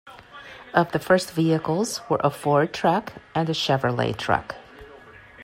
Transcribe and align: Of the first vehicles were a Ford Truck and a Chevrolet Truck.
Of 0.73 0.93
the 0.93 0.97
first 0.99 1.29
vehicles 1.31 2.01
were 2.09 2.19
a 2.23 2.31
Ford 2.31 2.73
Truck 2.73 3.13
and 3.35 3.47
a 3.47 3.53
Chevrolet 3.53 4.17
Truck. 4.17 4.55